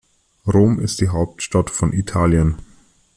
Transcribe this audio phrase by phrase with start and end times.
[0.47, 2.55] Rom ist die Hauptstadt von Italien.